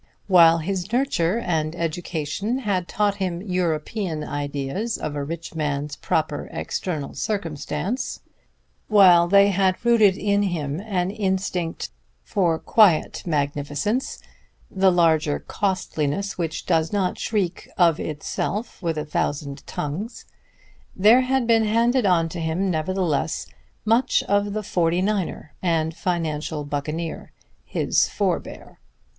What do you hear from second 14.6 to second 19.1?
the larger costliness which does not shriek of itself with a